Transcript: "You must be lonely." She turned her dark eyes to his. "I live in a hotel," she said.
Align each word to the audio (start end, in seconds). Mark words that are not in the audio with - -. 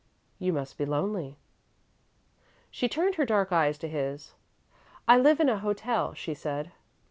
"You 0.39 0.51
must 0.51 0.79
be 0.79 0.85
lonely." 0.87 1.37
She 2.71 2.89
turned 2.89 3.13
her 3.21 3.23
dark 3.27 3.51
eyes 3.51 3.77
to 3.77 3.87
his. 3.87 4.33
"I 5.07 5.19
live 5.19 5.39
in 5.39 5.47
a 5.47 5.59
hotel," 5.59 6.15
she 6.15 6.33
said. 6.33 6.71